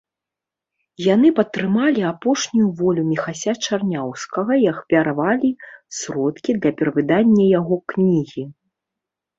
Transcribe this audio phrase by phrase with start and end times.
[1.13, 5.49] Яны падтрымалі апошнюю волю Міхася Чарняўскага і ахвяравалі
[6.03, 8.43] сродкі для перавыдання яго кнігі.